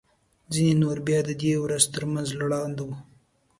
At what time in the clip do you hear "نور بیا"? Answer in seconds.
0.81-1.19